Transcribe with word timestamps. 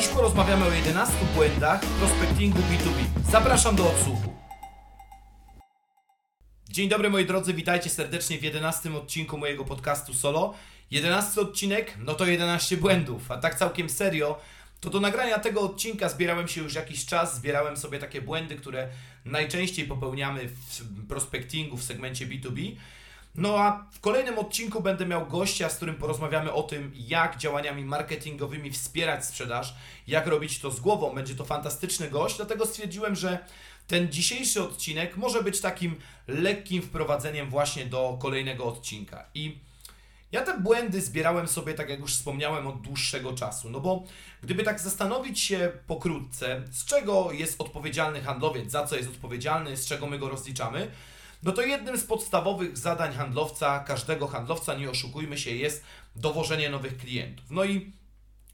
Dziś 0.00 0.08
porozmawiamy 0.08 0.66
o 0.66 0.72
11 0.72 1.14
błędach 1.34 1.80
prospectingu 1.80 2.58
B2B. 2.58 3.30
Zapraszam 3.30 3.76
do 3.76 3.90
odsłuchu. 3.90 4.34
Dzień 6.68 6.88
dobry 6.88 7.10
moi 7.10 7.26
drodzy, 7.26 7.54
witajcie 7.54 7.90
serdecznie 7.90 8.38
w 8.38 8.42
11 8.42 8.96
odcinku 8.96 9.38
mojego 9.38 9.64
podcastu 9.64 10.14
solo. 10.14 10.54
11 10.90 11.40
odcinek, 11.40 11.94
no 11.98 12.14
to 12.14 12.26
11 12.26 12.76
błędów, 12.76 13.30
a 13.30 13.36
tak 13.36 13.54
całkiem 13.54 13.90
serio, 13.90 14.38
to 14.80 14.90
do 14.90 15.00
nagrania 15.00 15.38
tego 15.38 15.60
odcinka 15.60 16.08
zbierałem 16.08 16.48
się 16.48 16.60
już 16.62 16.74
jakiś 16.74 17.06
czas, 17.06 17.36
zbierałem 17.36 17.76
sobie 17.76 17.98
takie 17.98 18.22
błędy, 18.22 18.56
które 18.56 18.88
najczęściej 19.24 19.86
popełniamy 19.86 20.48
w 20.48 21.06
prospectingu 21.08 21.76
w 21.76 21.84
segmencie 21.84 22.26
B2B. 22.26 22.76
No 23.34 23.58
a 23.58 23.86
w 23.92 24.00
kolejnym 24.00 24.38
odcinku 24.38 24.82
będę 24.82 25.06
miał 25.06 25.26
gościa, 25.26 25.68
z 25.68 25.76
którym 25.76 25.94
porozmawiamy 25.94 26.52
o 26.52 26.62
tym, 26.62 26.92
jak 26.94 27.36
działaniami 27.36 27.84
marketingowymi 27.84 28.70
wspierać 28.70 29.26
sprzedaż, 29.26 29.74
jak 30.06 30.26
robić 30.26 30.58
to 30.58 30.70
z 30.70 30.80
głową. 30.80 31.14
Będzie 31.14 31.34
to 31.34 31.44
fantastyczny 31.44 32.10
gość, 32.10 32.36
dlatego 32.36 32.66
stwierdziłem, 32.66 33.16
że 33.16 33.38
ten 33.86 34.12
dzisiejszy 34.12 34.62
odcinek 34.62 35.16
może 35.16 35.42
być 35.42 35.60
takim 35.60 35.96
lekkim 36.28 36.82
wprowadzeniem 36.82 37.50
właśnie 37.50 37.86
do 37.86 38.18
kolejnego 38.20 38.64
odcinka. 38.64 39.24
I 39.34 39.58
ja 40.32 40.42
te 40.42 40.60
błędy 40.60 41.00
zbierałem 41.00 41.48
sobie, 41.48 41.74
tak 41.74 41.88
jak 41.88 42.00
już 42.00 42.14
wspomniałem, 42.14 42.66
od 42.66 42.80
dłuższego 42.80 43.32
czasu. 43.32 43.70
No 43.70 43.80
bo 43.80 44.04
gdyby 44.42 44.62
tak 44.62 44.80
zastanowić 44.80 45.40
się 45.40 45.72
pokrótce, 45.86 46.62
z 46.70 46.84
czego 46.84 47.32
jest 47.32 47.60
odpowiedzialny 47.60 48.20
handlowiec, 48.20 48.70
za 48.70 48.86
co 48.86 48.96
jest 48.96 49.08
odpowiedzialny, 49.08 49.76
z 49.76 49.86
czego 49.86 50.06
my 50.06 50.18
go 50.18 50.28
rozliczamy, 50.28 50.90
no 51.42 51.52
to 51.52 51.62
jednym 51.62 51.98
z 51.98 52.04
podstawowych 52.04 52.78
zadań 52.78 53.14
handlowca, 53.14 53.78
każdego 53.78 54.26
handlowca, 54.26 54.74
nie 54.74 54.90
oszukujmy 54.90 55.38
się, 55.38 55.50
jest 55.50 55.84
dowożenie 56.16 56.70
nowych 56.70 56.96
klientów. 56.96 57.46
No 57.50 57.64
i 57.64 57.92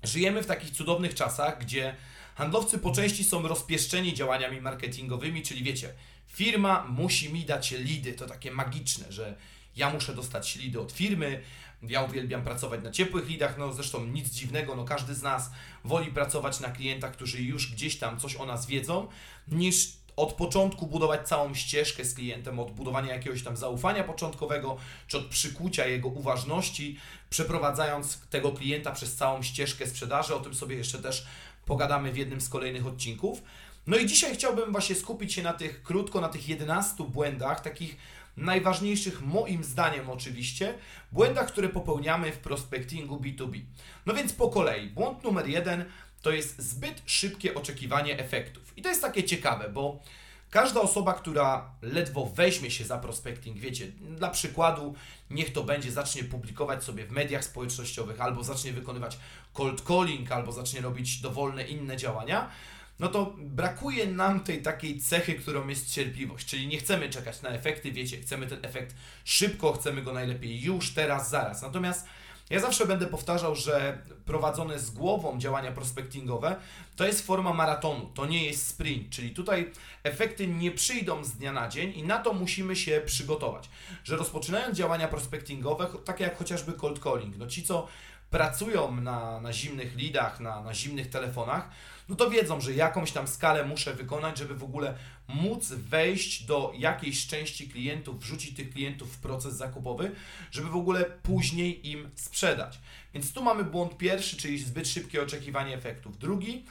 żyjemy 0.02 0.42
w 0.42 0.46
takich 0.46 0.70
cudownych 0.70 1.14
czasach, 1.14 1.58
gdzie 1.60 1.96
handlowcy 2.34 2.78
po 2.78 2.92
części 2.92 3.24
są 3.24 3.48
rozpieszczeni 3.48 4.14
działaniami 4.14 4.60
marketingowymi, 4.60 5.42
czyli 5.42 5.62
wiecie, 5.62 5.94
firma 6.26 6.84
musi 6.88 7.32
mi 7.32 7.44
dać 7.44 7.70
lidy, 7.70 8.12
to 8.12 8.26
takie 8.26 8.50
magiczne, 8.50 9.12
że 9.12 9.36
ja 9.76 9.90
muszę 9.90 10.14
dostać 10.14 10.56
lidy 10.56 10.80
od 10.80 10.92
firmy, 10.92 11.42
ja 11.82 12.02
uwielbiam 12.02 12.42
pracować 12.42 12.82
na 12.82 12.90
ciepłych 12.90 13.28
lidach, 13.28 13.58
no 13.58 13.72
zresztą 13.72 14.04
nic 14.04 14.28
dziwnego, 14.28 14.76
no 14.76 14.84
każdy 14.84 15.14
z 15.14 15.22
nas 15.22 15.50
woli 15.84 16.10
pracować 16.10 16.60
na 16.60 16.68
klientach, 16.68 17.12
którzy 17.12 17.42
już 17.42 17.72
gdzieś 17.72 17.98
tam 17.98 18.20
coś 18.20 18.36
o 18.36 18.46
nas 18.46 18.66
wiedzą, 18.66 19.08
niż 19.48 19.92
od 20.16 20.32
początku 20.32 20.86
budować 20.86 21.28
całą 21.28 21.54
ścieżkę 21.54 22.04
z 22.04 22.14
klientem, 22.14 22.58
od 22.58 22.70
budowania 22.70 23.14
jakiegoś 23.14 23.42
tam 23.42 23.56
zaufania 23.56 24.04
początkowego, 24.04 24.76
czy 25.08 25.18
od 25.18 25.26
przykucia 25.26 25.86
jego 25.86 26.08
uważności, 26.08 26.98
przeprowadzając 27.30 28.20
tego 28.30 28.52
klienta 28.52 28.92
przez 28.92 29.14
całą 29.14 29.42
ścieżkę 29.42 29.86
sprzedaży. 29.86 30.34
O 30.34 30.40
tym 30.40 30.54
sobie 30.54 30.76
jeszcze 30.76 30.98
też 30.98 31.26
pogadamy 31.66 32.12
w 32.12 32.16
jednym 32.16 32.40
z 32.40 32.48
kolejnych 32.48 32.86
odcinków. 32.86 33.42
No 33.86 33.96
i 33.96 34.06
dzisiaj 34.06 34.34
chciałbym 34.34 34.72
właśnie 34.72 34.96
skupić 34.96 35.32
się 35.32 35.42
na 35.42 35.52
tych, 35.52 35.82
krótko, 35.82 36.20
na 36.20 36.28
tych 36.28 36.48
11 36.48 37.04
błędach, 37.04 37.60
takich 37.60 37.96
najważniejszych 38.36 39.22
moim 39.22 39.64
zdaniem 39.64 40.10
oczywiście, 40.10 40.74
błędach, 41.12 41.46
które 41.46 41.68
popełniamy 41.68 42.32
w 42.32 42.38
prospectingu 42.38 43.16
B2B. 43.16 43.60
No 44.06 44.14
więc 44.14 44.32
po 44.32 44.48
kolei. 44.48 44.90
Błąd 44.90 45.24
numer 45.24 45.48
jeden 45.48 45.84
to 46.26 46.32
jest 46.32 46.58
zbyt 46.58 47.02
szybkie 47.06 47.54
oczekiwanie 47.54 48.18
efektów. 48.18 48.72
I 48.76 48.82
to 48.82 48.88
jest 48.88 49.02
takie 49.02 49.24
ciekawe, 49.24 49.68
bo 49.68 50.02
każda 50.50 50.80
osoba, 50.80 51.14
która 51.14 51.70
ledwo 51.82 52.26
weźmie 52.26 52.70
się 52.70 52.84
za 52.84 52.98
prospecting, 52.98 53.58
wiecie, 53.58 53.86
dla 54.00 54.30
przykładu, 54.30 54.94
niech 55.30 55.52
to 55.52 55.64
będzie, 55.64 55.92
zacznie 55.92 56.24
publikować 56.24 56.84
sobie 56.84 57.06
w 57.06 57.10
mediach 57.10 57.44
społecznościowych, 57.44 58.20
albo 58.20 58.44
zacznie 58.44 58.72
wykonywać 58.72 59.18
cold 59.52 59.80
calling, 59.80 60.32
albo 60.32 60.52
zacznie 60.52 60.80
robić 60.80 61.20
dowolne 61.20 61.62
inne 61.62 61.96
działania, 61.96 62.50
no 62.98 63.08
to 63.08 63.34
brakuje 63.38 64.06
nam 64.06 64.40
tej 64.40 64.62
takiej 64.62 65.00
cechy, 65.00 65.34
którą 65.34 65.68
jest 65.68 65.92
cierpliwość, 65.92 66.46
czyli 66.46 66.66
nie 66.66 66.78
chcemy 66.78 67.10
czekać 67.10 67.42
na 67.42 67.48
efekty, 67.48 67.92
wiecie, 67.92 68.20
chcemy 68.20 68.46
ten 68.46 68.64
efekt 68.64 68.94
szybko, 69.24 69.72
chcemy 69.72 70.02
go 70.02 70.12
najlepiej 70.12 70.60
już, 70.60 70.94
teraz, 70.94 71.30
zaraz. 71.30 71.62
Natomiast 71.62 72.06
ja 72.50 72.60
zawsze 72.60 72.86
będę 72.86 73.06
powtarzał, 73.06 73.56
że 73.56 73.98
prowadzone 74.24 74.78
z 74.78 74.90
głową 74.90 75.38
działania 75.38 75.72
prospectingowe 75.72 76.56
to 76.96 77.06
jest 77.06 77.26
forma 77.26 77.52
maratonu, 77.52 78.10
to 78.14 78.26
nie 78.26 78.44
jest 78.44 78.66
sprint, 78.66 79.10
czyli 79.10 79.30
tutaj 79.30 79.72
efekty 80.02 80.46
nie 80.46 80.70
przyjdą 80.70 81.24
z 81.24 81.32
dnia 81.32 81.52
na 81.52 81.68
dzień 81.68 81.92
i 81.96 82.02
na 82.02 82.18
to 82.18 82.32
musimy 82.32 82.76
się 82.76 83.02
przygotować. 83.06 83.68
Że 84.04 84.16
rozpoczynając 84.16 84.78
działania 84.78 85.08
prospectingowe, 85.08 85.86
takie 86.04 86.24
jak 86.24 86.38
chociażby 86.38 86.72
cold 86.72 87.02
calling, 87.02 87.36
no 87.36 87.46
ci 87.46 87.62
co 87.62 87.86
pracują 88.30 89.00
na, 89.00 89.40
na 89.40 89.52
zimnych 89.52 89.96
lidach, 89.96 90.40
na, 90.40 90.62
na 90.62 90.74
zimnych 90.74 91.10
telefonach, 91.10 91.68
no 92.08 92.16
to 92.16 92.30
wiedzą, 92.30 92.60
że 92.60 92.72
jakąś 92.72 93.12
tam 93.12 93.28
skalę 93.28 93.64
muszę 93.64 93.94
wykonać, 93.94 94.38
żeby 94.38 94.54
w 94.54 94.64
ogóle 94.64 94.94
móc 95.28 95.68
wejść 95.68 96.44
do 96.44 96.72
jakiejś 96.78 97.26
części 97.26 97.68
klientów, 97.68 98.20
wrzucić 98.20 98.56
tych 98.56 98.70
klientów 98.70 99.12
w 99.12 99.18
proces 99.18 99.54
zakupowy, 99.54 100.12
żeby 100.50 100.68
w 100.68 100.76
ogóle 100.76 101.04
później 101.04 101.88
im 101.90 102.10
sprzedać. 102.14 102.78
Więc 103.14 103.32
tu 103.32 103.42
mamy 103.42 103.64
błąd 103.64 103.96
pierwszy, 103.96 104.36
czyli 104.36 104.58
zbyt 104.58 104.88
szybkie 104.88 105.22
oczekiwanie 105.22 105.74
efektów. 105.74 106.18
Drugi, 106.18 106.64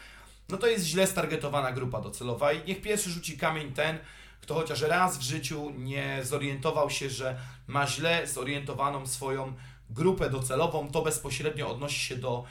no 0.50 0.58
to 0.58 0.68
jest 0.68 0.86
źle 0.86 1.08
stargetowana 1.08 1.72
grupa 1.72 2.02
docelowa 2.02 2.54
i 2.54 2.68
niech 2.68 2.82
pierwszy 2.82 3.10
rzuci 3.10 3.38
kamień 3.38 3.74
ten, 3.74 3.98
kto 4.42 4.54
chociaż 4.54 4.82
raz 4.82 5.18
w 5.18 5.22
życiu 5.22 5.72
nie 5.78 6.20
zorientował 6.24 6.90
się, 6.90 7.10
że 7.10 7.40
ma 7.68 7.88
źle 7.88 8.28
zorientowaną 8.28 9.08
swoją 9.08 9.54
grupę 9.90 10.30
docelową, 10.30 10.92
to 10.92 11.02
bezpośrednio 11.02 11.70
odnosi 11.70 12.00
się 12.00 12.16
do, 12.16 12.44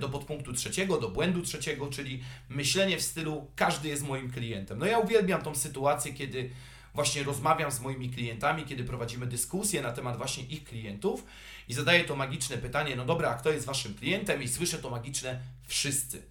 do 0.00 0.08
podpunktu 0.08 0.52
trzeciego, 0.52 1.00
do 1.00 1.08
błędu 1.08 1.42
trzeciego, 1.42 1.90
czyli 1.90 2.22
myślenie 2.48 2.98
w 2.98 3.02
stylu 3.02 3.50
każdy 3.56 3.88
jest 3.88 4.02
moim 4.02 4.30
klientem. 4.30 4.78
No 4.78 4.86
ja 4.86 4.98
uwielbiam 4.98 5.42
tą 5.42 5.54
sytuację, 5.54 6.14
kiedy 6.14 6.50
właśnie 6.94 7.22
rozmawiam 7.22 7.70
z 7.70 7.80
moimi 7.80 8.10
klientami, 8.10 8.64
kiedy 8.64 8.84
prowadzimy 8.84 9.26
dyskusję 9.26 9.82
na 9.82 9.92
temat 9.92 10.16
właśnie 10.16 10.44
ich 10.44 10.64
klientów 10.64 11.24
i 11.68 11.74
zadaję 11.74 12.04
to 12.04 12.16
magiczne 12.16 12.58
pytanie, 12.58 12.96
no 12.96 13.04
dobra, 13.04 13.30
a 13.30 13.34
kto 13.34 13.50
jest 13.50 13.66
waszym 13.66 13.94
klientem? 13.94 14.42
I 14.42 14.48
słyszę 14.48 14.78
to 14.78 14.90
magiczne 14.90 15.40
wszyscy. 15.66 16.22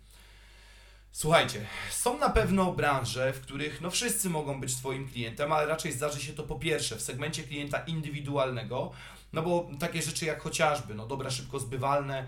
Słuchajcie, 1.12 1.66
są 1.92 2.20
na 2.20 2.30
pewno 2.30 2.72
branże, 2.72 3.34
w 3.34 3.42
których 3.42 3.82
no 3.82 3.92
wszyscy 3.92 4.30
mogą 4.30 4.62
być 4.62 4.76
Twoim 4.76 5.10
klientem, 5.10 5.52
ale 5.52 5.66
raczej 5.66 5.92
zdarzy 5.92 6.22
się 6.22 6.34
to 6.34 6.44
po 6.44 6.56
pierwsze 6.56 6.96
w 6.96 7.02
segmencie 7.02 7.44
klienta 7.44 7.80
indywidualnego, 7.80 8.92
no 9.34 9.42
bo 9.42 9.70
takie 9.80 10.02
rzeczy 10.02 10.26
jak 10.26 10.42
chociażby, 10.42 10.96
no 10.96 11.08
dobra, 11.08 11.30
szybko 11.30 11.60
zbywalne, 11.60 12.20
e, 12.20 12.26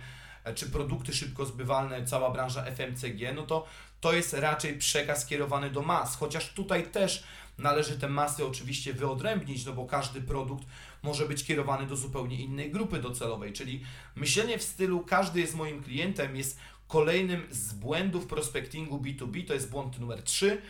czy 0.54 0.70
produkty 0.70 1.14
szybko 1.14 1.46
zbywalne, 1.46 2.06
cała 2.06 2.32
branża 2.32 2.64
FMCG, 2.64 3.34
no 3.36 3.44
to 3.44 3.66
to 4.02 4.14
jest 4.14 4.34
raczej 4.34 4.78
przekaz 4.78 5.26
kierowany 5.26 5.70
do 5.70 5.82
mas, 5.82 6.16
chociaż 6.16 6.54
tutaj 6.54 6.84
też 6.84 7.24
należy 7.58 8.00
te 8.00 8.10
masy 8.10 8.46
oczywiście 8.46 8.94
wyodrębnić, 8.94 9.66
no 9.66 9.74
bo 9.74 9.86
każdy 9.86 10.22
produkt 10.22 10.68
może 11.04 11.26
być 11.26 11.44
kierowany 11.44 11.88
do 11.88 11.96
zupełnie 11.96 12.36
innej 12.36 12.72
grupy 12.72 13.00
docelowej, 13.02 13.54
czyli 13.54 13.84
myślenie 14.16 14.58
w 14.58 14.64
stylu 14.64 15.00
każdy 15.00 15.40
jest 15.40 15.56
moim 15.56 15.84
klientem 15.84 16.36
jest 16.36 16.60
kolejnym 16.88 17.48
z 17.52 17.74
błędów 17.74 18.28
prospectingu 18.28 18.98
B2B, 19.00 19.48
to 19.48 19.54
jest 19.54 19.70
błąd 19.70 20.00
numer 20.00 20.24
3. 20.24 20.62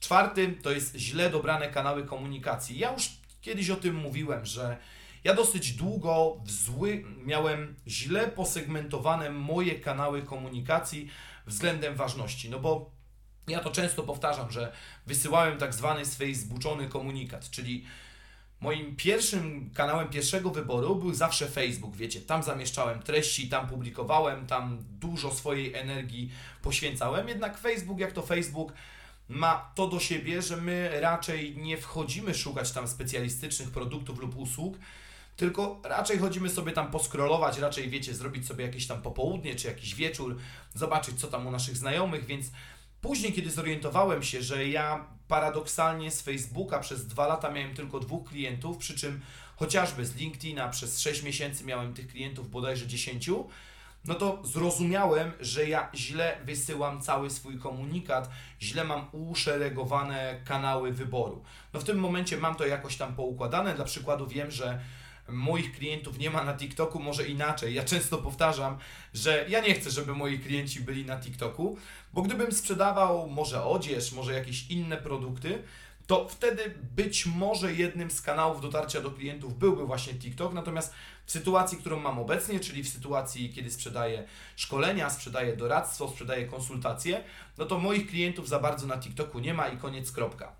Czwarty 0.00 0.54
to 0.62 0.70
jest 0.70 0.96
źle 0.96 1.30
dobrane 1.30 1.68
kanały 1.68 2.04
komunikacji. 2.04 2.78
Ja 2.78 2.92
już 2.92 3.10
kiedyś 3.40 3.70
o 3.70 3.76
tym 3.76 3.94
mówiłem, 3.94 4.46
że 4.46 4.76
ja 5.24 5.34
dosyć 5.34 5.72
długo 5.72 6.40
w 6.44 6.50
zły, 6.50 7.04
miałem 7.24 7.76
źle 7.86 8.28
posegmentowane 8.28 9.30
moje 9.30 9.74
kanały 9.74 10.22
komunikacji 10.22 11.08
względem 11.46 11.94
ważności, 11.94 12.50
no 12.50 12.58
bo 12.58 12.90
ja 13.48 13.60
to 13.60 13.70
często 13.70 14.02
powtarzam, 14.02 14.50
że 14.50 14.72
wysyłałem 15.06 15.58
tak 15.58 15.74
zwany 15.74 16.04
swej 16.04 16.34
zbuczony 16.34 16.88
komunikat, 16.88 17.50
czyli 17.50 17.84
moim 18.60 18.96
pierwszym 18.96 19.70
kanałem 19.74 20.08
pierwszego 20.08 20.50
wyboru 20.50 20.96
był 20.96 21.14
zawsze 21.14 21.48
Facebook, 21.48 21.96
wiecie, 21.96 22.20
tam 22.20 22.42
zamieszczałem 22.42 23.02
treści, 23.02 23.48
tam 23.48 23.68
publikowałem, 23.68 24.46
tam 24.46 24.78
dużo 25.00 25.34
swojej 25.34 25.74
energii 25.74 26.30
poświęcałem, 26.62 27.28
jednak 27.28 27.58
Facebook 27.58 27.98
jak 27.98 28.12
to 28.12 28.22
Facebook 28.22 28.72
ma 29.28 29.72
to 29.74 29.88
do 29.88 30.00
siebie, 30.00 30.42
że 30.42 30.56
my 30.56 31.00
raczej 31.00 31.56
nie 31.56 31.76
wchodzimy 31.76 32.34
szukać 32.34 32.72
tam 32.72 32.88
specjalistycznych 32.88 33.70
produktów 33.70 34.18
lub 34.18 34.36
usług, 34.36 34.78
tylko 35.38 35.80
raczej 35.84 36.18
chodzimy 36.18 36.48
sobie 36.50 36.72
tam 36.72 36.90
poskrolować, 36.90 37.58
raczej 37.58 37.90
wiecie, 37.90 38.14
zrobić 38.14 38.46
sobie 38.46 38.64
jakieś 38.64 38.86
tam 38.86 39.02
popołudnie 39.02 39.54
czy 39.54 39.68
jakiś 39.68 39.94
wieczór, 39.94 40.36
zobaczyć 40.74 41.20
co 41.20 41.28
tam 41.28 41.46
u 41.46 41.50
naszych 41.50 41.76
znajomych, 41.76 42.26
więc 42.26 42.46
Później, 43.00 43.32
kiedy 43.32 43.50
zorientowałem 43.50 44.22
się, 44.22 44.42
że 44.42 44.68
ja 44.68 45.04
paradoksalnie 45.28 46.10
z 46.10 46.22
Facebooka 46.22 46.78
przez 46.78 47.06
dwa 47.06 47.26
lata 47.26 47.50
miałem 47.50 47.74
tylko 47.74 48.00
dwóch 48.00 48.28
klientów, 48.28 48.78
przy 48.78 48.98
czym 48.98 49.20
chociażby 49.56 50.06
z 50.06 50.16
LinkedIna 50.16 50.68
przez 50.68 51.00
6 51.00 51.22
miesięcy 51.22 51.64
miałem 51.64 51.94
tych 51.94 52.08
klientów 52.08 52.50
bodajże 52.50 52.86
10, 52.86 53.30
no 54.04 54.14
to 54.14 54.42
zrozumiałem, 54.44 55.32
że 55.40 55.68
ja 55.68 55.88
źle 55.94 56.38
wysyłam 56.44 57.02
cały 57.02 57.30
swój 57.30 57.58
komunikat, 57.58 58.30
źle 58.62 58.84
mam 58.84 59.08
uszeregowane 59.12 60.40
kanały 60.44 60.92
wyboru. 60.92 61.42
No 61.72 61.80
w 61.80 61.84
tym 61.84 61.98
momencie 61.98 62.36
mam 62.36 62.54
to 62.54 62.66
jakoś 62.66 62.96
tam 62.96 63.14
poukładane. 63.14 63.74
Dla 63.74 63.84
przykładu 63.84 64.26
wiem, 64.26 64.50
że 64.50 64.80
moich 65.28 65.72
klientów 65.72 66.18
nie 66.18 66.30
ma 66.30 66.44
na 66.44 66.54
TikToku, 66.54 67.00
może 67.00 67.28
inaczej. 67.28 67.74
Ja 67.74 67.84
często 67.84 68.18
powtarzam, 68.18 68.78
że 69.14 69.46
ja 69.48 69.60
nie 69.60 69.74
chcę, 69.74 69.90
żeby 69.90 70.14
moi 70.14 70.38
klienci 70.38 70.80
byli 70.80 71.04
na 71.04 71.16
TikToku, 71.20 71.76
bo 72.12 72.22
gdybym 72.22 72.52
sprzedawał 72.52 73.30
może 73.30 73.64
odzież, 73.64 74.12
może 74.12 74.34
jakieś 74.34 74.70
inne 74.70 74.96
produkty, 74.96 75.62
to 76.06 76.28
wtedy 76.28 76.74
być 76.96 77.26
może 77.26 77.74
jednym 77.74 78.10
z 78.10 78.20
kanałów 78.20 78.60
dotarcia 78.60 79.00
do 79.00 79.10
klientów 79.10 79.58
byłby 79.58 79.86
właśnie 79.86 80.14
TikTok. 80.14 80.52
Natomiast 80.52 80.94
w 81.26 81.32
sytuacji, 81.32 81.78
którą 81.78 82.00
mam 82.00 82.18
obecnie, 82.18 82.60
czyli 82.60 82.82
w 82.82 82.88
sytuacji, 82.88 83.52
kiedy 83.52 83.70
sprzedaję 83.70 84.24
szkolenia, 84.56 85.10
sprzedaję 85.10 85.56
doradztwo, 85.56 86.08
sprzedaję 86.08 86.46
konsultacje, 86.46 87.24
no 87.58 87.64
to 87.64 87.78
moich 87.78 88.10
klientów 88.10 88.48
za 88.48 88.58
bardzo 88.58 88.86
na 88.86 88.98
TikToku 88.98 89.38
nie 89.38 89.54
ma 89.54 89.68
i 89.68 89.76
koniec 89.76 90.12
kropka. 90.12 90.52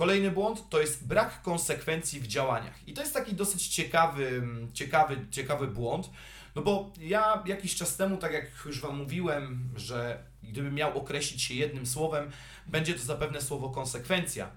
Kolejny 0.00 0.30
błąd 0.30 0.68
to 0.68 0.80
jest 0.80 1.06
brak 1.06 1.42
konsekwencji 1.42 2.20
w 2.20 2.26
działaniach. 2.26 2.88
I 2.88 2.92
to 2.92 3.00
jest 3.00 3.14
taki 3.14 3.34
dosyć 3.34 3.68
ciekawy, 3.68 4.42
ciekawy, 4.72 5.26
ciekawy 5.30 5.66
błąd, 5.66 6.10
no 6.54 6.62
bo 6.62 6.92
ja 7.00 7.42
jakiś 7.46 7.74
czas 7.74 7.96
temu, 7.96 8.16
tak 8.16 8.32
jak 8.32 8.44
już 8.66 8.80
Wam 8.80 8.96
mówiłem, 8.96 9.68
że 9.76 10.24
gdybym 10.42 10.74
miał 10.74 10.98
określić 10.98 11.42
się 11.42 11.54
jednym 11.54 11.86
słowem, 11.86 12.30
będzie 12.66 12.94
to 12.94 13.00
zapewne 13.00 13.40
słowo 13.40 13.70
konsekwencja. 13.70 14.50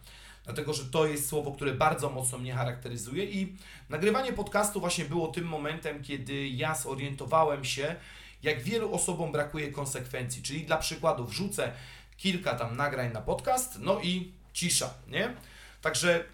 Dlatego, 0.43 0.73
że 0.73 0.85
to 0.85 1.05
jest 1.05 1.29
słowo, 1.29 1.51
które 1.51 1.73
bardzo 1.73 2.09
mocno 2.09 2.37
mnie 2.37 2.53
charakteryzuje 2.53 3.25
i 3.25 3.57
nagrywanie 3.89 4.33
podcastu 4.33 4.79
właśnie 4.79 5.05
było 5.05 5.27
tym 5.27 5.45
momentem, 5.45 6.03
kiedy 6.03 6.47
ja 6.47 6.75
zorientowałem 6.75 7.65
się, 7.65 7.95
jak 8.43 8.61
wielu 8.61 8.93
osobom 8.93 9.31
brakuje 9.31 9.71
konsekwencji. 9.71 10.43
Czyli 10.43 10.65
dla 10.65 10.77
przykładu 10.77 11.25
wrzucę 11.25 11.71
kilka 12.17 12.55
tam 12.55 12.77
nagrań 12.77 13.13
na 13.13 13.21
podcast, 13.21 13.79
no 13.79 14.01
i 14.01 14.42
cisza, 14.53 14.93
nie? 15.07 15.35
Także 15.81 16.25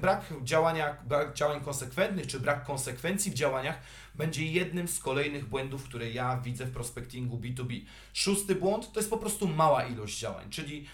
brak 0.00 0.24
działania, 0.42 0.96
brak 1.04 1.34
działań 1.34 1.60
konsekwentnych, 1.60 2.26
czy 2.26 2.40
brak 2.40 2.64
konsekwencji 2.64 3.30
w 3.30 3.34
działaniach 3.34 3.78
będzie 4.14 4.46
jednym 4.46 4.88
z 4.88 4.98
kolejnych 4.98 5.48
błędów, 5.48 5.84
które 5.84 6.10
ja 6.10 6.40
widzę 6.40 6.64
w 6.64 6.72
prospectingu 6.72 7.38
B2B. 7.38 7.84
Szósty 8.12 8.54
błąd 8.54 8.92
to 8.92 9.00
jest 9.00 9.10
po 9.10 9.18
prostu 9.18 9.48
mała 9.48 9.84
ilość 9.84 10.18
działań, 10.18 10.50
czyli 10.50 10.86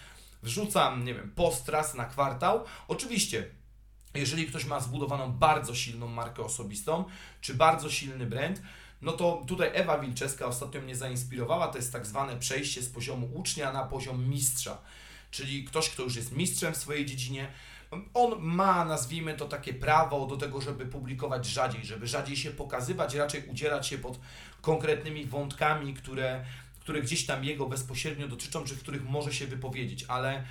wrzucam, 0.43 1.03
nie 1.03 1.13
wiem, 1.13 1.31
post 1.35 1.69
raz 1.69 1.95
na 1.95 2.05
kwartał. 2.05 2.63
Oczywiście 2.87 3.45
jeżeli 4.13 4.47
ktoś 4.47 4.65
ma 4.65 4.79
zbudowaną 4.79 5.31
bardzo 5.31 5.75
silną 5.75 6.07
markę 6.07 6.43
osobistą, 6.43 7.05
czy 7.41 7.53
bardzo 7.53 7.89
silny 7.89 8.25
brand, 8.25 8.61
no 9.01 9.11
to 9.11 9.43
tutaj 9.47 9.69
Ewa 9.73 9.99
Wilczeska 9.99 10.45
ostatnio 10.45 10.81
mnie 10.81 10.95
zainspirowała. 10.95 11.67
To 11.67 11.77
jest 11.77 11.93
tak 11.93 12.05
zwane 12.05 12.39
przejście 12.39 12.81
z 12.81 12.89
poziomu 12.89 13.29
ucznia 13.33 13.73
na 13.73 13.83
poziom 13.83 14.29
mistrza. 14.29 14.81
Czyli 15.33 15.63
ktoś, 15.63 15.89
kto 15.89 16.03
już 16.03 16.15
jest 16.15 16.31
mistrzem 16.31 16.73
w 16.73 16.77
swojej 16.77 17.05
dziedzinie, 17.05 17.47
on 18.13 18.41
ma, 18.41 18.85
nazwijmy 18.85 19.33
to, 19.33 19.47
takie 19.47 19.73
prawo 19.73 20.27
do 20.27 20.37
tego, 20.37 20.61
żeby 20.61 20.85
publikować 20.85 21.45
rzadziej, 21.45 21.85
żeby 21.85 22.07
rzadziej 22.07 22.37
się 22.37 22.51
pokazywać, 22.51 23.15
raczej 23.15 23.47
udzielać 23.47 23.87
się 23.87 23.97
pod 23.97 24.19
konkretnymi 24.61 25.25
wątkami, 25.25 25.93
które, 25.93 26.45
które 26.79 27.01
gdzieś 27.01 27.25
tam 27.25 27.43
jego 27.43 27.65
bezpośrednio 27.65 28.27
dotyczą, 28.27 28.63
czy 28.63 28.75
w 28.75 28.79
których 28.79 29.03
może 29.03 29.33
się 29.33 29.47
wypowiedzieć, 29.47 30.05
ale 30.07 30.43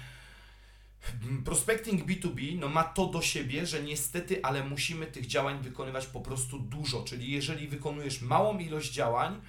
prospecting 1.45 2.07
B2B 2.07 2.59
no, 2.59 2.69
ma 2.69 2.85
to 2.85 3.07
do 3.07 3.23
siebie, 3.23 3.67
że 3.67 3.83
niestety, 3.83 4.43
ale 4.43 4.65
musimy 4.65 5.07
tych 5.07 5.27
działań 5.27 5.63
wykonywać 5.63 6.07
po 6.07 6.21
prostu 6.21 6.59
dużo, 6.59 7.05
czyli 7.05 7.33
jeżeli 7.33 7.69
wykonujesz 7.69 8.21
małą 8.21 8.59
ilość 8.59 8.93
działań, 8.93 9.41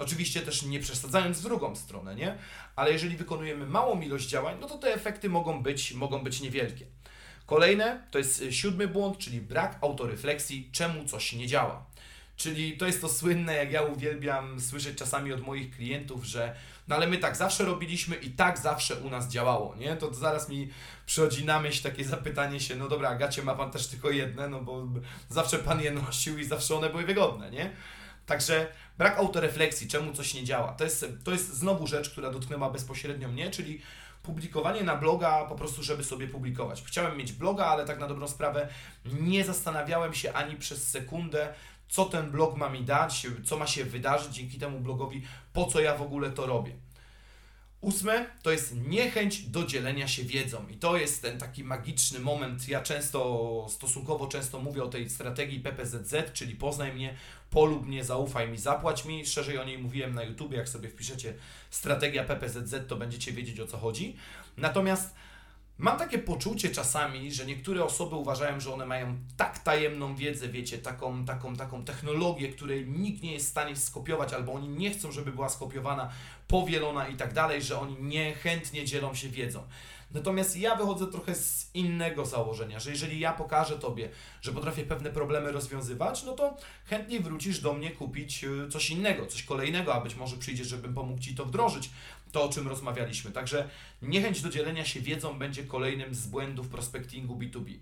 Oczywiście 0.00 0.40
też 0.40 0.62
nie 0.62 0.80
przesadzając 0.80 1.38
w 1.38 1.42
drugą 1.42 1.76
stronę, 1.76 2.14
nie? 2.14 2.38
Ale 2.76 2.92
jeżeli 2.92 3.16
wykonujemy 3.16 3.66
małą 3.66 4.00
ilość 4.00 4.28
działań, 4.28 4.56
no 4.60 4.66
to 4.66 4.78
te 4.78 4.94
efekty 4.94 5.28
mogą 5.28 5.62
być, 5.62 5.92
mogą 5.92 6.18
być 6.18 6.40
niewielkie. 6.40 6.86
Kolejne 7.46 8.02
to 8.10 8.18
jest 8.18 8.42
y, 8.42 8.52
siódmy 8.52 8.88
błąd, 8.88 9.18
czyli 9.18 9.40
brak 9.40 9.78
autorefleksji, 9.80 10.68
czemu 10.72 11.04
coś 11.04 11.32
nie 11.32 11.46
działa. 11.46 11.86
Czyli 12.36 12.76
to 12.76 12.86
jest 12.86 13.00
to 13.00 13.08
słynne, 13.08 13.54
jak 13.54 13.72
ja 13.72 13.82
uwielbiam 13.82 14.60
słyszeć 14.60 14.98
czasami 14.98 15.32
od 15.32 15.40
moich 15.40 15.76
klientów, 15.76 16.24
że 16.24 16.56
no 16.88 16.96
ale 16.96 17.06
my 17.06 17.18
tak 17.18 17.36
zawsze 17.36 17.64
robiliśmy 17.64 18.16
i 18.16 18.30
tak 18.30 18.58
zawsze 18.58 18.96
u 18.96 19.10
nas 19.10 19.28
działało, 19.28 19.76
nie? 19.76 19.96
To 19.96 20.14
zaraz 20.14 20.48
mi 20.48 20.68
przychodzi 21.06 21.44
na 21.44 21.60
myśl 21.60 21.82
takie 21.82 22.04
zapytanie 22.04 22.60
się, 22.60 22.76
no 22.76 22.88
dobra, 22.88 23.14
gacie 23.14 23.42
ma 23.42 23.54
Pan 23.54 23.70
też 23.70 23.86
tylko 23.86 24.10
jedne, 24.10 24.48
no 24.48 24.60
bo 24.60 24.88
zawsze 25.28 25.58
Pan 25.58 25.80
je 25.80 25.90
nosił 25.90 26.38
i 26.38 26.44
zawsze 26.44 26.76
one 26.76 26.90
były 26.90 27.04
wygodne, 27.04 27.50
nie? 27.50 27.70
Także 28.30 28.66
brak 28.98 29.18
autorefleksji, 29.18 29.88
czemu 29.88 30.12
coś 30.12 30.34
nie 30.34 30.44
działa. 30.44 30.72
To 30.72 30.84
jest, 30.84 31.06
to 31.24 31.30
jest 31.30 31.54
znowu 31.54 31.86
rzecz, 31.86 32.10
która 32.10 32.30
dotknęła 32.30 32.70
bezpośrednio 32.70 33.28
mnie, 33.28 33.50
czyli 33.50 33.80
publikowanie 34.22 34.82
na 34.82 34.96
bloga 34.96 35.44
po 35.44 35.54
prostu, 35.54 35.82
żeby 35.82 36.04
sobie 36.04 36.28
publikować. 36.28 36.82
Chciałem 36.86 37.16
mieć 37.16 37.32
bloga, 37.32 37.66
ale 37.66 37.84
tak 37.84 38.00
na 38.00 38.06
dobrą 38.06 38.28
sprawę 38.28 38.68
nie 39.04 39.44
zastanawiałem 39.44 40.14
się 40.14 40.32
ani 40.32 40.56
przez 40.56 40.88
sekundę, 40.88 41.54
co 41.88 42.04
ten 42.04 42.30
blog 42.30 42.56
ma 42.56 42.68
mi 42.68 42.84
dać, 42.84 43.26
co 43.44 43.58
ma 43.58 43.66
się 43.66 43.84
wydarzyć 43.84 44.34
dzięki 44.34 44.58
temu 44.58 44.80
blogowi, 44.80 45.22
po 45.52 45.64
co 45.66 45.80
ja 45.80 45.96
w 45.96 46.02
ogóle 46.02 46.30
to 46.30 46.46
robię. 46.46 46.72
Ósme 47.80 48.26
to 48.42 48.50
jest 48.50 48.74
niechęć 48.76 49.42
do 49.42 49.64
dzielenia 49.64 50.08
się 50.08 50.22
wiedzą 50.22 50.68
i 50.68 50.74
to 50.74 50.96
jest 50.96 51.22
ten 51.22 51.38
taki 51.38 51.64
magiczny 51.64 52.20
moment. 52.20 52.68
Ja 52.68 52.82
często, 52.82 53.66
stosunkowo 53.70 54.26
często 54.26 54.60
mówię 54.60 54.82
o 54.84 54.88
tej 54.88 55.10
strategii 55.10 55.60
PPZZ, 55.60 56.14
czyli 56.32 56.56
poznaj 56.56 56.92
mnie, 56.92 57.14
polub 57.50 57.86
mnie, 57.86 58.04
zaufaj 58.04 58.48
mi, 58.48 58.58
zapłać 58.58 59.04
mi. 59.04 59.26
Szerzej 59.26 59.58
o 59.58 59.64
niej 59.64 59.78
mówiłem 59.78 60.14
na 60.14 60.22
YouTube, 60.22 60.52
jak 60.52 60.68
sobie 60.68 60.88
wpiszecie 60.88 61.34
strategia 61.70 62.24
PPZZ, 62.24 62.88
to 62.88 62.96
będziecie 62.96 63.32
wiedzieć 63.32 63.60
o 63.60 63.66
co 63.66 63.78
chodzi. 63.78 64.16
Natomiast 64.56 65.14
Mam 65.80 65.98
takie 65.98 66.18
poczucie 66.18 66.70
czasami, 66.70 67.32
że 67.32 67.46
niektóre 67.46 67.84
osoby 67.84 68.16
uważają, 68.16 68.60
że 68.60 68.74
one 68.74 68.86
mają 68.86 69.18
tak 69.36 69.58
tajemną 69.58 70.14
wiedzę, 70.16 70.48
wiecie, 70.48 70.78
taką, 70.78 71.24
taką, 71.24 71.56
taką 71.56 71.84
technologię, 71.84 72.48
której 72.48 72.86
nikt 72.88 73.22
nie 73.22 73.32
jest 73.32 73.46
w 73.46 73.50
stanie 73.50 73.76
skopiować, 73.76 74.32
albo 74.32 74.52
oni 74.52 74.68
nie 74.68 74.90
chcą, 74.90 75.12
żeby 75.12 75.32
była 75.32 75.48
skopiowana, 75.48 76.10
powielona 76.48 77.08
i 77.08 77.16
tak 77.16 77.32
dalej, 77.32 77.62
że 77.62 77.80
oni 77.80 77.96
niechętnie 78.00 78.84
dzielą 78.84 79.14
się 79.14 79.28
wiedzą. 79.28 79.62
Natomiast 80.14 80.56
ja 80.56 80.76
wychodzę 80.76 81.06
trochę 81.06 81.34
z 81.34 81.70
innego 81.74 82.26
założenia, 82.26 82.80
że 82.80 82.90
jeżeli 82.90 83.20
ja 83.20 83.32
pokażę 83.32 83.78
Tobie, 83.78 84.08
że 84.42 84.52
potrafię 84.52 84.84
pewne 84.84 85.10
problemy 85.10 85.52
rozwiązywać, 85.52 86.22
no 86.22 86.32
to 86.32 86.56
chętnie 86.84 87.20
wrócisz 87.20 87.60
do 87.60 87.72
mnie 87.72 87.90
kupić 87.90 88.44
y, 88.44 88.68
coś 88.68 88.90
innego, 88.90 89.26
coś 89.26 89.42
kolejnego, 89.42 89.94
a 89.94 90.00
być 90.00 90.14
może 90.14 90.36
przyjdziesz, 90.36 90.66
żebym 90.66 90.94
pomógł 90.94 91.20
Ci 91.20 91.34
to 91.34 91.44
wdrożyć, 91.44 91.90
to 92.32 92.44
o 92.44 92.48
czym 92.48 92.68
rozmawialiśmy. 92.68 93.30
Także 93.30 93.68
niechęć 94.02 94.42
do 94.42 94.50
dzielenia 94.50 94.84
się 94.84 95.00
wiedzą 95.00 95.38
będzie 95.38 95.64
kolejnym 95.64 96.14
z 96.14 96.26
błędów 96.26 96.68
prospectingu 96.68 97.36
B2B. 97.36 97.78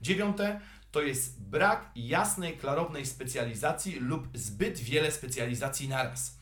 Dziewiąte 0.00 0.60
to 0.92 1.02
jest 1.02 1.42
brak 1.42 1.90
jasnej, 1.96 2.56
klarownej 2.56 3.06
specjalizacji 3.06 4.00
lub 4.00 4.28
zbyt 4.34 4.78
wiele 4.78 5.12
specjalizacji 5.12 5.88
naraz. 5.88 6.40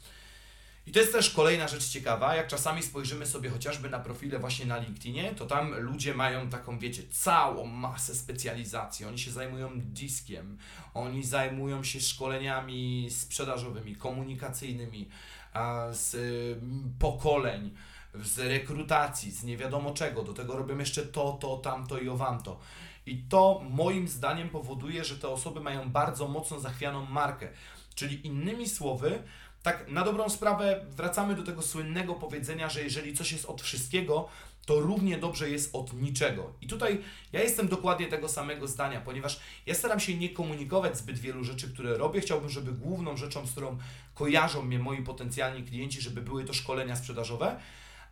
I 0.86 0.92
to 0.92 1.00
jest 1.00 1.12
też 1.12 1.30
kolejna 1.30 1.68
rzecz 1.68 1.88
ciekawa, 1.88 2.34
jak 2.34 2.46
czasami 2.46 2.82
spojrzymy 2.82 3.26
sobie 3.26 3.50
chociażby 3.50 3.90
na 3.90 3.98
profile 3.98 4.38
właśnie 4.38 4.66
na 4.66 4.78
LinkedInie, 4.78 5.34
to 5.34 5.46
tam 5.46 5.74
ludzie 5.80 6.14
mają 6.14 6.50
taką, 6.50 6.78
wiecie, 6.78 7.02
całą 7.10 7.66
masę 7.66 8.14
specjalizacji. 8.14 9.06
Oni 9.06 9.18
się 9.18 9.30
zajmują 9.30 9.80
diskiem, 9.80 10.58
oni 10.94 11.24
zajmują 11.24 11.84
się 11.84 12.00
szkoleniami 12.00 13.08
sprzedażowymi, 13.10 13.96
komunikacyjnymi, 13.96 15.08
z 15.92 16.16
pokoleń, 16.98 17.74
z 18.14 18.38
rekrutacji, 18.38 19.30
z 19.30 19.44
nie 19.44 19.56
wiadomo 19.56 19.94
czego. 19.94 20.22
Do 20.22 20.32
tego 20.32 20.56
robią 20.56 20.78
jeszcze 20.78 21.02
to, 21.02 21.32
to, 21.40 21.56
tamto 21.56 21.98
i 21.98 22.08
owamto. 22.08 22.60
I 23.06 23.22
to 23.28 23.62
moim 23.70 24.08
zdaniem 24.08 24.48
powoduje, 24.48 25.04
że 25.04 25.18
te 25.18 25.28
osoby 25.28 25.60
mają 25.60 25.90
bardzo 25.90 26.28
mocno 26.28 26.60
zachwianą 26.60 27.06
markę. 27.06 27.48
Czyli 27.94 28.26
innymi 28.26 28.68
słowy, 28.68 29.22
tak 29.62 29.88
na 29.88 30.04
dobrą 30.04 30.28
sprawę 30.28 30.84
wracamy 30.90 31.34
do 31.34 31.42
tego 31.42 31.62
słynnego 31.62 32.14
powiedzenia, 32.14 32.68
że 32.68 32.82
jeżeli 32.82 33.16
coś 33.16 33.32
jest 33.32 33.44
od 33.44 33.62
wszystkiego, 33.62 34.28
to 34.68 34.80
równie 34.80 35.18
dobrze 35.18 35.50
jest 35.50 35.74
od 35.74 35.92
niczego. 35.92 36.52
I 36.60 36.66
tutaj 36.66 37.00
ja 37.32 37.42
jestem 37.42 37.68
dokładnie 37.68 38.06
tego 38.06 38.28
samego 38.28 38.68
zdania, 38.68 39.00
ponieważ 39.00 39.40
ja 39.66 39.74
staram 39.74 40.00
się 40.00 40.14
nie 40.14 40.28
komunikować 40.28 40.98
zbyt 40.98 41.18
wielu 41.18 41.44
rzeczy, 41.44 41.72
które 41.72 41.96
robię. 41.96 42.20
Chciałbym, 42.20 42.50
żeby 42.50 42.72
główną 42.72 43.16
rzeczą, 43.16 43.46
z 43.46 43.50
którą 43.50 43.78
kojarzą 44.14 44.62
mnie 44.62 44.78
moi 44.78 45.02
potencjalni 45.02 45.62
klienci, 45.62 46.00
żeby 46.00 46.20
były 46.20 46.44
to 46.44 46.52
szkolenia 46.52 46.96
sprzedażowe, 46.96 47.60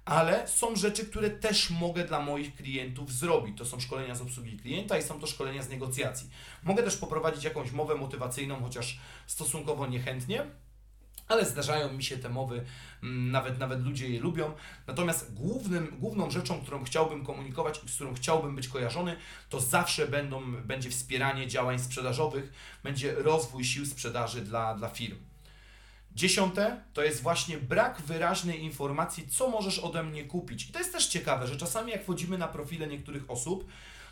ale 0.04 0.48
są 0.48 0.76
rzeczy, 0.76 1.06
które 1.06 1.30
też 1.30 1.70
mogę 1.70 2.04
dla 2.04 2.20
moich 2.20 2.54
klientów 2.54 3.12
zrobić. 3.12 3.58
To 3.58 3.64
są 3.64 3.80
szkolenia 3.80 4.14
z 4.14 4.22
obsługi 4.22 4.56
klienta 4.56 4.98
i 4.98 5.02
są 5.02 5.20
to 5.20 5.26
szkolenia 5.26 5.62
z 5.62 5.68
negocjacji. 5.68 6.30
Mogę 6.62 6.82
też 6.82 6.96
poprowadzić 6.96 7.44
jakąś 7.44 7.72
mowę 7.72 7.94
motywacyjną, 7.94 8.62
chociaż 8.62 8.98
stosunkowo 9.26 9.86
niechętnie 9.86 10.46
ale 11.28 11.44
zdarzają 11.44 11.92
mi 11.92 12.04
się 12.04 12.16
te 12.16 12.28
mowy, 12.28 12.64
mm, 13.02 13.30
nawet, 13.30 13.58
nawet 13.58 13.84
ludzie 13.84 14.08
je 14.08 14.20
lubią. 14.20 14.52
Natomiast 14.86 15.34
głównym, 15.34 15.96
główną 15.98 16.30
rzeczą, 16.30 16.60
którą 16.60 16.84
chciałbym 16.84 17.24
komunikować 17.24 17.80
i 17.84 17.88
z 17.88 17.94
którą 17.94 18.14
chciałbym 18.14 18.56
być 18.56 18.68
kojarzony, 18.68 19.16
to 19.48 19.60
zawsze 19.60 20.08
będą, 20.08 20.52
będzie 20.52 20.90
wspieranie 20.90 21.46
działań 21.46 21.78
sprzedażowych, 21.78 22.52
będzie 22.84 23.14
rozwój 23.14 23.64
sił 23.64 23.86
sprzedaży 23.86 24.40
dla, 24.40 24.74
dla 24.74 24.88
firm. 24.88 25.16
Dziesiąte 26.14 26.80
to 26.92 27.04
jest 27.04 27.22
właśnie 27.22 27.58
brak 27.58 28.00
wyraźnej 28.00 28.62
informacji, 28.62 29.28
co 29.28 29.50
możesz 29.50 29.78
ode 29.78 30.02
mnie 30.02 30.24
kupić. 30.24 30.68
I 30.68 30.72
to 30.72 30.78
jest 30.78 30.92
też 30.92 31.06
ciekawe, 31.06 31.46
że 31.46 31.56
czasami 31.56 31.92
jak 31.92 32.02
wchodzimy 32.02 32.38
na 32.38 32.48
profile 32.48 32.86
niektórych 32.86 33.30
osób, 33.30 33.66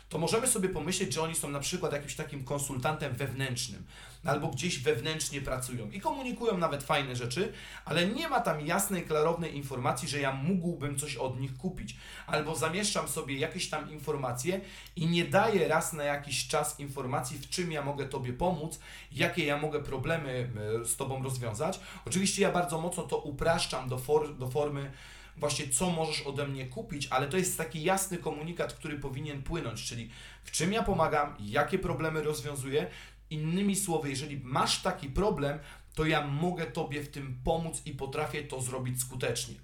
to 0.09 0.17
możemy 0.17 0.47
sobie 0.47 0.69
pomyśleć, 0.69 1.13
że 1.13 1.21
oni 1.21 1.35
są 1.35 1.49
na 1.49 1.59
przykład 1.59 1.93
jakimś 1.93 2.15
takim 2.15 2.43
konsultantem 2.43 3.13
wewnętrznym, 3.13 3.85
albo 4.25 4.47
gdzieś 4.47 4.79
wewnętrznie 4.79 5.41
pracują 5.41 5.89
i 5.91 5.99
komunikują 5.99 6.57
nawet 6.57 6.83
fajne 6.83 7.15
rzeczy, 7.15 7.53
ale 7.85 8.07
nie 8.07 8.29
ma 8.29 8.39
tam 8.39 8.61
jasnej, 8.61 9.03
klarownej 9.03 9.55
informacji, 9.55 10.07
że 10.07 10.19
ja 10.19 10.31
mógłbym 10.33 10.97
coś 10.97 11.15
od 11.15 11.39
nich 11.39 11.57
kupić. 11.57 11.95
Albo 12.27 12.55
zamieszczam 12.55 13.07
sobie 13.07 13.37
jakieś 13.37 13.69
tam 13.69 13.91
informacje 13.91 14.61
i 14.95 15.07
nie 15.07 15.25
daję 15.25 15.67
raz 15.67 15.93
na 15.93 16.03
jakiś 16.03 16.47
czas 16.47 16.79
informacji, 16.79 17.37
w 17.37 17.49
czym 17.49 17.71
ja 17.71 17.81
mogę 17.81 18.05
Tobie 18.05 18.33
pomóc, 18.33 18.79
jakie 19.11 19.45
ja 19.45 19.57
mogę 19.57 19.83
problemy 19.83 20.49
e, 20.81 20.85
z 20.85 20.95
Tobą 20.95 21.23
rozwiązać. 21.23 21.79
Oczywiście 22.05 22.41
ja 22.41 22.51
bardzo 22.51 22.81
mocno 22.81 23.03
to 23.03 23.17
upraszczam 23.17 23.89
do, 23.89 23.97
for, 23.97 24.37
do 24.37 24.47
formy 24.47 24.91
właśnie 25.37 25.69
co 25.69 25.89
możesz 25.89 26.21
ode 26.21 26.47
mnie 26.47 26.65
kupić, 26.65 27.07
ale 27.07 27.27
to 27.27 27.37
jest 27.37 27.57
taki 27.57 27.83
jasny 27.83 28.17
komunikat, 28.17 28.73
który 28.73 28.99
powinien 28.99 29.43
płynąć, 29.43 29.83
czyli 29.83 30.09
w 30.43 30.51
czym 30.51 30.73
ja 30.73 30.83
pomagam, 30.83 31.35
jakie 31.39 31.79
problemy 31.79 32.23
rozwiązuję. 32.23 32.87
Innymi 33.29 33.75
słowy, 33.75 34.09
jeżeli 34.09 34.39
masz 34.43 34.81
taki 34.81 35.09
problem, 35.09 35.59
to 35.93 36.05
ja 36.05 36.27
mogę 36.27 36.65
Tobie 36.65 37.03
w 37.03 37.11
tym 37.11 37.39
pomóc 37.43 37.81
i 37.85 37.91
potrafię 37.91 38.43
to 38.43 38.61
zrobić 38.61 39.01
skutecznie. 39.01 39.55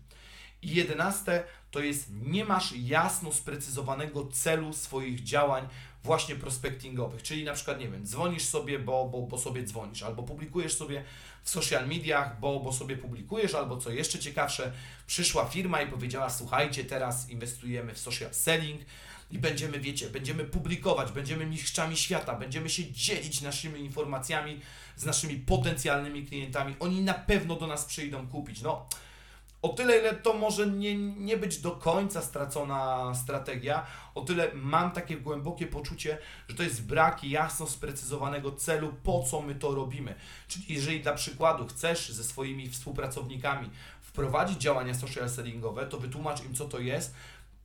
I 0.62 0.76
jedenaste 0.76 1.44
to 1.72 1.80
jest 1.80 2.10
nie 2.22 2.46
masz 2.46 2.74
jasno 2.76 3.32
sprecyzowanego 3.32 4.28
celu 4.28 4.74
swoich 4.74 5.24
działań 5.24 5.68
właśnie 6.04 6.36
prospectingowych, 6.36 7.24
czyli 7.24 7.44
na 7.44 7.54
przykład, 7.54 7.80
nie 7.80 7.90
wiem, 7.90 8.06
dzwonisz 8.06 8.44
sobie, 8.44 8.80
bo, 8.80 9.06
bo, 9.06 9.22
bo 9.22 9.38
sobie 9.38 9.64
dzwonisz, 9.64 10.04
albo 10.04 10.24
publikujesz 10.24 10.74
sobie 10.74 11.04
w 11.44 11.50
social 11.50 11.88
mediach, 11.88 12.40
bo, 12.40 12.60
bo 12.60 12.74
sobie 12.74 12.98
publikujesz, 12.98 13.56
albo 13.56 13.78
co 13.78 13.90
jeszcze 13.90 14.20
ciekawsze, 14.20 14.72
przyszła 15.08 15.46
firma 15.46 15.82
i 15.82 15.88
powiedziała, 15.88 16.30
słuchajcie, 16.30 16.84
teraz 16.84 17.30
inwestujemy 17.30 17.94
w 17.94 18.00
social 18.00 18.34
selling 18.34 18.82
i 19.32 19.40
będziemy, 19.40 19.80
wiecie, 19.80 20.10
będziemy 20.10 20.44
publikować, 20.44 21.12
będziemy 21.12 21.46
mistrzami 21.46 21.98
świata, 21.98 22.36
będziemy 22.36 22.70
się 22.70 22.92
dzielić 22.92 23.42
naszymi 23.42 23.80
informacjami 23.80 24.62
z 24.96 25.06
naszymi 25.06 25.36
potencjalnymi 25.36 26.26
klientami, 26.26 26.76
oni 26.80 27.02
na 27.02 27.14
pewno 27.14 27.56
do 27.56 27.68
nas 27.68 27.86
przyjdą 27.86 28.28
kupić, 28.28 28.62
no 28.62 28.88
o 29.62 29.70
tyle, 29.70 30.00
ile 30.00 30.16
to 30.16 30.34
może 30.34 30.68
nie, 30.68 30.96
nie 30.98 31.38
być 31.38 31.58
do 31.58 31.72
końca 31.72 32.22
stracona 32.22 33.12
strategia, 33.16 33.86
o 34.16 34.22
tyle 34.22 34.52
mam 34.54 34.92
takie 34.92 35.18
głębokie 35.18 35.68
poczucie, 35.68 36.18
że 36.48 36.56
to 36.56 36.64
jest 36.64 36.86
brak 36.86 37.24
jasno 37.24 37.68
sprecyzowanego 37.68 38.52
celu, 38.52 38.94
po 39.04 39.24
co 39.24 39.42
my 39.42 39.56
to 39.56 39.76
robimy. 39.76 40.16
Czyli 40.48 40.66
jeżeli 40.70 41.02
dla 41.02 41.14
przykładu 41.14 41.68
chcesz 41.68 42.10
ze 42.10 42.24
swoimi 42.24 42.70
współpracownikami 42.70 43.70
wprowadzić 44.02 44.58
działania 44.58 44.94
social 44.94 45.30
sellingowe, 45.30 45.86
to 45.86 45.98
wytłumacz 45.98 46.46
im, 46.46 46.56
co 46.56 46.66
to 46.66 46.80
jest, 46.80 47.14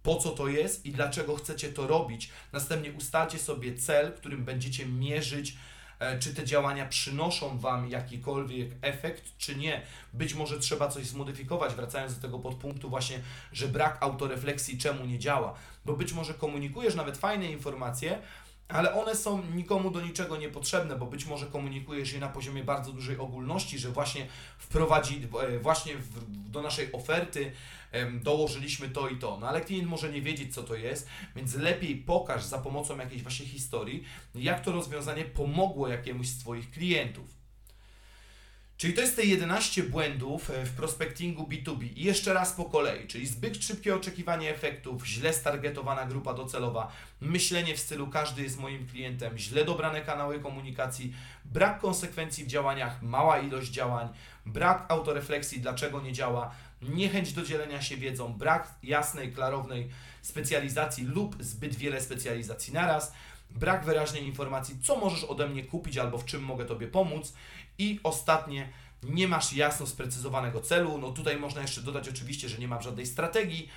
po 0.03 0.17
co 0.17 0.31
to 0.31 0.49
jest 0.49 0.87
i 0.87 0.93
dlaczego 0.93 1.37
chcecie 1.37 1.69
to 1.69 1.87
robić. 1.87 2.31
Następnie 2.53 2.93
ustalcie 2.93 3.39
sobie 3.39 3.75
cel, 3.75 4.13
którym 4.13 4.45
będziecie 4.45 4.87
mierzyć 4.87 5.57
czy 6.21 6.35
te 6.35 6.45
działania 6.45 6.87
przynoszą 6.87 7.59
Wam 7.59 7.91
jakikolwiek 7.91 8.71
efekt, 8.83 9.39
czy 9.39 9.57
nie. 9.57 9.83
Być 10.13 10.35
może 10.35 10.59
trzeba 10.59 10.89
coś 10.89 11.07
zmodyfikować, 11.07 11.75
wracając 11.75 12.15
do 12.15 12.23
tego 12.23 12.39
podpunktu 12.39 12.91
właśnie, 12.91 13.21
że 13.53 13.69
brak 13.69 13.99
autorefleksji 14.01 14.79
czemu 14.79 15.05
nie 15.07 15.19
działa, 15.19 15.55
bo 15.85 15.93
być 15.93 16.13
może 16.13 16.35
komunikujesz 16.35 16.95
nawet 16.95 17.17
fajne 17.17 17.47
informacje, 17.47 18.19
ale 18.69 18.95
one 18.95 19.17
są 19.17 19.43
nikomu 19.55 19.91
do 19.91 20.01
niczego 20.01 20.37
niepotrzebne, 20.37 20.97
bo 20.97 21.07
być 21.07 21.27
może 21.27 21.47
komunikujesz 21.47 22.13
je 22.13 22.21
na 22.21 22.29
poziomie 22.29 22.65
bardzo 22.65 22.93
dużej 22.93 23.19
ogólności, 23.19 23.79
że 23.79 23.89
właśnie 23.89 24.27
wprowadzi, 24.59 25.29
e, 25.41 25.59
właśnie 25.59 25.97
w, 25.97 26.51
do 26.51 26.63
naszej 26.63 26.93
oferty 26.93 27.53
dołożyliśmy 28.23 28.89
to 28.89 29.09
i 29.09 29.17
to. 29.17 29.39
No 29.41 29.49
ale 29.49 29.61
klient 29.61 29.89
może 29.89 30.13
nie 30.13 30.23
wiedzieć, 30.23 30.55
co 30.55 30.63
to 30.63 30.75
jest, 30.75 31.09
więc 31.37 31.55
lepiej 31.55 31.97
pokaż 31.97 32.45
za 32.45 32.59
pomocą 32.59 32.99
jakiejś 32.99 33.23
właśnie 33.23 33.47
historii, 33.47 34.05
jak 34.35 34.61
to 34.61 34.73
rozwiązanie 34.73 35.25
pomogło 35.25 35.89
jakiemuś 35.89 36.27
z 36.27 36.39
Twoich 36.39 36.71
klientów. 36.71 37.36
Czyli 38.77 38.95
to 38.95 39.01
jest 39.01 39.17
te 39.17 39.25
11 39.25 39.83
błędów 39.83 40.51
e, 40.51 40.65
w 40.67 40.73
prospectingu 40.73 41.43
B2B. 41.43 41.89
I 41.97 42.05
jeszcze 42.05 42.35
raz 42.35 42.53
po 42.53 42.65
kolei, 42.65 43.07
czyli 43.07 43.27
zbyt 43.27 43.65
szybkie 43.65 43.95
oczekiwanie 43.95 44.51
efektów, 44.51 45.07
źle 45.07 45.33
stargetowana 45.33 46.07
grupa 46.07 46.35
docelowa, 46.35 46.93
myślenie 47.21 47.77
w 47.77 47.81
stylu 47.81 48.07
każdy 48.07 48.43
jest 48.43 48.59
moim 48.59 48.87
klientem, 48.87 49.39
źle 49.39 49.65
dobrane 49.65 50.01
kanały 50.01 50.41
komunikacji, 50.41 51.15
brak 51.45 51.81
konsekwencji 51.81 52.45
w 52.45 52.47
działaniach, 52.47 53.03
mała 53.03 53.39
ilość 53.39 53.71
działań, 53.71 54.09
brak 54.47 54.85
autorefleksji, 54.89 55.61
dlaczego 55.61 56.01
nie 56.01 56.13
działa, 56.13 56.55
niechęć 56.83 57.33
do 57.33 57.43
dzielenia 57.43 57.83
się 57.83 57.97
wiedzą, 57.97 58.33
brak 58.33 58.75
jasnej, 58.83 59.33
klarownej 59.33 59.89
specjalizacji 60.23 61.05
lub 61.05 61.37
zbyt 61.41 61.75
wiele 61.75 62.01
specjalizacji 62.01 62.73
naraz, 62.73 63.13
brak 63.51 63.85
wyraźnej 63.85 64.27
informacji, 64.27 64.79
co 64.83 64.97
możesz 64.97 65.25
ode 65.25 65.49
mnie 65.49 65.65
kupić 65.65 65.99
albo 65.99 66.19
w 66.19 66.25
czym 66.25 66.43
mogę 66.43 66.65
Tobie 66.65 66.89
pomóc 66.89 67.33
i 67.79 68.01
ostatnie, 68.03 68.69
nie 69.03 69.29
masz 69.29 69.53
jasno 69.53 69.87
sprecyzowanego 69.87 70.61
celu. 70.61 70.99
No 70.99 71.11
tutaj 71.11 71.37
można 71.37 71.63
jeszcze 71.63 71.83
dodać 71.83 72.09
oczywiście, 72.09 72.49
że 72.49 72.59
nie 72.59 72.69
mam 72.69 72.83
żadnej 72.83 73.07
strategii, 73.07 73.69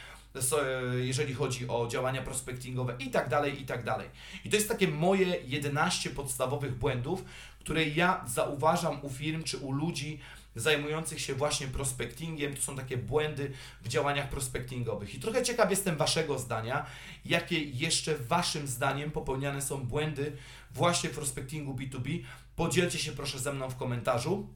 jeżeli 1.01 1.33
chodzi 1.33 1.67
o 1.67 1.87
działania 1.87 2.21
prospectingowe 2.21 2.95
i 2.99 3.09
tak 3.09 3.29
dalej, 3.29 3.61
i 3.61 3.65
tak 3.65 3.83
dalej. 3.83 4.09
I 4.45 4.49
to 4.49 4.55
jest 4.55 4.69
takie 4.69 4.87
moje 4.87 5.37
11 5.45 6.09
podstawowych 6.09 6.75
błędów, 6.75 7.23
które 7.59 7.85
ja 7.85 8.23
zauważam 8.27 8.99
u 9.01 9.09
firm 9.09 9.43
czy 9.43 9.57
u 9.57 9.71
ludzi 9.71 10.19
zajmujących 10.55 11.21
się 11.21 11.35
właśnie 11.35 11.67
prospectingiem. 11.67 12.55
To 12.55 12.61
są 12.61 12.75
takie 12.75 12.97
błędy 12.97 13.51
w 13.81 13.87
działaniach 13.87 14.29
prospectingowych. 14.29 15.15
I 15.15 15.19
trochę 15.19 15.43
ciekaw 15.43 15.69
jestem 15.69 15.97
Waszego 15.97 16.39
zdania, 16.39 16.85
jakie 17.25 17.63
jeszcze 17.63 18.15
Waszym 18.15 18.67
zdaniem 18.67 19.11
popełniane 19.11 19.61
są 19.61 19.77
błędy 19.77 20.37
właśnie 20.71 21.09
w 21.09 21.13
prospectingu 21.13 21.73
B2B. 21.73 22.23
Podzielcie 22.59 22.99
się 22.99 23.11
proszę 23.11 23.39
ze 23.39 23.53
mną 23.53 23.69
w 23.69 23.75
komentarzu. 23.75 24.47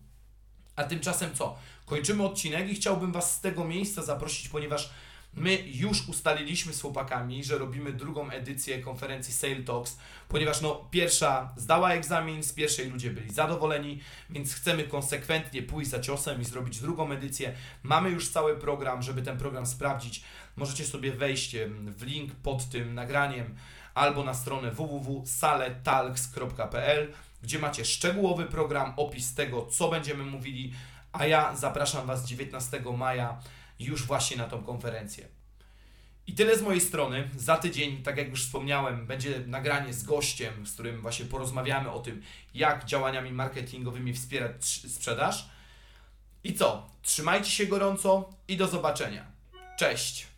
A 0.75 0.83
tymczasem 0.83 1.33
co? 1.33 1.55
Kończymy 1.85 2.23
odcinek 2.23 2.69
i 2.69 2.75
chciałbym 2.75 3.11
Was 3.11 3.35
z 3.35 3.41
tego 3.41 3.65
miejsca 3.65 4.01
zaprosić, 4.01 4.49
ponieważ 4.49 4.89
My 5.33 5.63
już 5.65 6.09
ustaliliśmy 6.09 6.73
z 6.73 6.81
chłopakami, 6.81 7.43
że 7.43 7.57
robimy 7.57 7.93
drugą 7.93 8.29
edycję 8.29 8.81
konferencji 8.81 9.33
Sale 9.33 9.63
Talks, 9.63 9.97
ponieważ 10.29 10.61
no, 10.61 10.87
pierwsza 10.91 11.53
zdała 11.57 11.93
egzamin, 11.93 12.43
z 12.43 12.53
pierwszej 12.53 12.89
ludzie 12.89 13.09
byli 13.09 13.33
zadowoleni, 13.33 13.99
więc 14.29 14.53
chcemy 14.53 14.83
konsekwentnie 14.83 15.63
pójść 15.63 15.89
za 15.89 15.99
ciosem 15.99 16.41
i 16.41 16.45
zrobić 16.45 16.79
drugą 16.79 17.11
edycję. 17.11 17.55
Mamy 17.83 18.09
już 18.09 18.29
cały 18.29 18.57
program, 18.57 19.01
żeby 19.01 19.21
ten 19.21 19.37
program 19.37 19.65
sprawdzić. 19.65 20.23
Możecie 20.55 20.85
sobie 20.85 21.11
wejść 21.11 21.55
w 21.85 22.03
link 22.03 22.35
pod 22.35 22.69
tym 22.69 22.95
nagraniem 22.95 23.55
albo 23.93 24.23
na 24.23 24.33
stronę 24.33 24.71
www.saletalks.pl, 24.71 27.13
gdzie 27.43 27.59
macie 27.59 27.85
szczegółowy 27.85 28.45
program, 28.45 28.93
opis 28.97 29.35
tego, 29.35 29.65
co 29.65 29.89
będziemy 29.89 30.23
mówili, 30.23 30.73
a 31.11 31.25
ja 31.25 31.55
zapraszam 31.55 32.07
Was 32.07 32.27
19 32.27 32.81
maja 32.97 33.41
już 33.79 34.05
właśnie 34.05 34.37
na 34.37 34.47
tą 34.47 34.63
konferencję. 34.63 35.27
I 36.27 36.33
tyle 36.33 36.57
z 36.57 36.61
mojej 36.61 36.81
strony. 36.81 37.29
Za 37.37 37.57
tydzień, 37.57 38.03
tak 38.03 38.17
jak 38.17 38.29
już 38.29 38.45
wspomniałem, 38.45 39.07
będzie 39.07 39.39
nagranie 39.47 39.93
z 39.93 40.03
gościem, 40.03 40.67
z 40.67 40.73
którym 40.73 41.01
właśnie 41.01 41.25
porozmawiamy 41.25 41.91
o 41.91 41.99
tym, 41.99 42.21
jak 42.53 42.85
działaniami 42.85 43.31
marketingowymi 43.31 44.13
wspierać 44.13 44.65
sprzedaż. 44.65 45.49
I 46.43 46.53
co? 46.53 46.89
Trzymajcie 47.01 47.49
się 47.49 47.65
gorąco 47.65 48.29
i 48.47 48.57
do 48.57 48.67
zobaczenia. 48.67 49.25
Cześć! 49.79 50.32